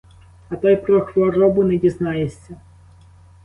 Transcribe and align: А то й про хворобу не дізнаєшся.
А 0.49 0.55
то 0.55 0.69
й 0.69 0.75
про 0.75 1.01
хворобу 1.05 1.63
не 1.63 1.77
дізнаєшся. 1.77 2.57